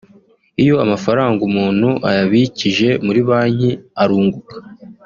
[0.63, 4.53] Iyo amafaranga umuntu ayabikije muri banki arunguka